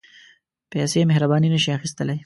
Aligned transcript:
پېسې 0.71 1.01
مهرباني 1.09 1.49
نه 1.53 1.59
شي 1.63 1.71
اخیستلای. 1.77 2.19